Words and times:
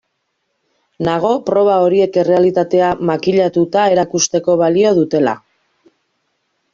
Nago 1.07 1.33
proba 1.49 1.75
horiek 1.87 2.15
errealitatea 2.21 2.87
makillatuta 3.11 3.83
erakusteko 3.97 4.57
balio 4.65 4.95
dutela. 5.01 5.35